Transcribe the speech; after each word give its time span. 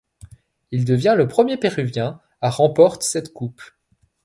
Il 0.71 0.83
devient 0.83 1.13
le 1.15 1.27
premier 1.27 1.57
péruvien 1.57 2.19
à 2.41 2.49
remporte 2.49 3.03
cette 3.03 3.33
coupe. 3.33 3.61